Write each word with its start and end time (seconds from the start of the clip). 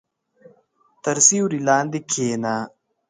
•تر 1.03 1.17
سیوري 1.27 1.59
لاندې 1.67 1.99
کښېنه. 2.09 2.55